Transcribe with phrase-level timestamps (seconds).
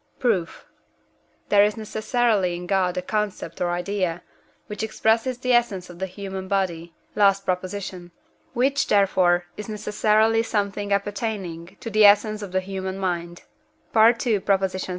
[0.17, 0.65] Proof.
[1.49, 4.23] There is necessarily in God a concept or idea,
[4.65, 7.63] which expresses the essence of the human body (last Prop.),
[8.53, 13.43] which, therefore, is necessarily something appertaining to the essence of the human mind
[13.95, 14.15] (II.
[14.39, 14.43] xiii.).